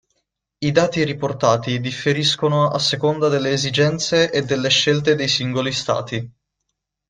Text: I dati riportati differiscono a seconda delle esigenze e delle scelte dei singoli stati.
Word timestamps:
I 0.61 0.71
dati 0.71 1.03
riportati 1.03 1.79
differiscono 1.79 2.67
a 2.69 2.79
seconda 2.79 3.29
delle 3.29 3.51
esigenze 3.51 4.31
e 4.31 4.41
delle 4.41 4.69
scelte 4.69 5.13
dei 5.13 5.27
singoli 5.27 5.71
stati. 5.71 6.27